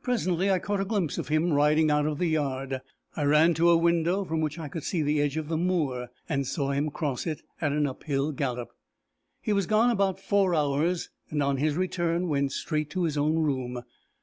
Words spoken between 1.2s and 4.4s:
him riding out of the yard. I ran to a window from